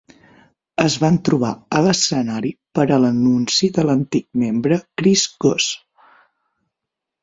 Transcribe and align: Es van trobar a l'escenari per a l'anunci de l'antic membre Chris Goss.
Es 0.85 0.95
van 1.03 1.19
trobar 1.29 1.51
a 1.79 1.83
l'escenari 1.89 2.53
per 2.79 2.87
a 2.89 2.99
l'anunci 3.05 3.73
de 3.79 3.89
l'antic 3.91 4.29
membre 4.47 4.83
Chris 5.01 5.31
Goss. 5.47 5.73